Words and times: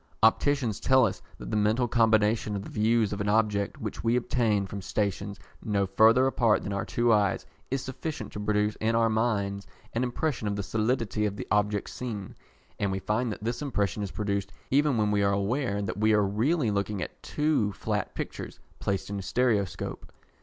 Opticians 0.23 0.79
tell 0.79 1.05
us 1.05 1.21
that 1.37 1.51
the 1.51 1.55
mental 1.55 1.87
combination 1.87 2.55
of 2.55 2.63
the 2.63 2.71
views 2.71 3.13
of 3.13 3.21
an 3.21 3.29
object 3.29 3.79
which 3.79 4.03
we 4.03 4.15
obtain 4.15 4.65
from 4.65 4.81
stations 4.81 5.39
no 5.63 5.85
further 5.85 6.25
apart 6.25 6.63
than 6.63 6.73
our 6.73 6.85
two 6.85 7.13
eyes 7.13 7.45
is 7.69 7.83
sufficient 7.83 8.31
to 8.33 8.39
produce 8.39 8.75
in 8.77 8.95
our 8.95 9.09
minds 9.11 9.67
an 9.93 10.01
impression 10.01 10.47
of 10.47 10.55
the 10.55 10.63
solidity 10.63 11.27
of 11.27 11.35
the 11.35 11.45
object 11.51 11.87
seen; 11.91 12.35
and 12.79 12.91
we 12.91 12.97
find 12.97 13.31
that 13.31 13.43
this 13.43 13.61
impression 13.61 14.01
is 14.01 14.09
produced 14.09 14.51
even 14.71 14.97
when 14.97 15.11
we 15.11 15.21
are 15.21 15.33
aware 15.33 15.83
that 15.83 15.99
we 15.99 16.13
are 16.13 16.23
really 16.23 16.71
looking 16.71 17.03
at 17.03 17.21
two 17.21 17.71
flat 17.73 18.15
pictures 18.15 18.59
placed 18.79 19.11
in 19.11 19.19
a 19.19 19.21
stereoscope. 19.21 20.11